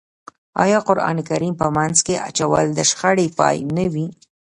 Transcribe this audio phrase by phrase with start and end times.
[0.63, 4.07] آیا قرآن کریم په منځ کې اچول د شخړې پای نه وي؟